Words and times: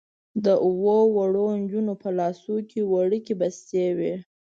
د 0.45 0.45
اوو 0.67 0.95
واړو 1.15 1.45
نجونو 1.61 1.93
په 2.01 2.09
لاسونو 2.19 2.61
کې 2.69 2.79
وړوکې 2.91 3.33
بستې 3.41 3.85
وې. 3.97 4.13